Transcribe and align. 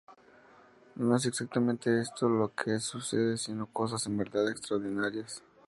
No 0.95 1.15
es 1.15 1.27
exactamente 1.27 2.01
esto 2.01 2.27
lo 2.27 2.55
que 2.55 2.79
sucede, 2.79 3.37
sino 3.37 3.67
cosas 3.71 4.03
en 4.07 4.17
verdad 4.17 4.49
extraordinarias. 4.49 5.43